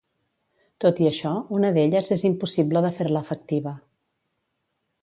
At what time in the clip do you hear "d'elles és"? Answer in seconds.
1.77-2.25